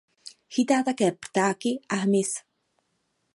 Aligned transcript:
Chytá 0.53 0.77
také 0.83 1.11
ptáky 1.11 1.71
a 1.89 1.95
hmyz. 1.95 2.31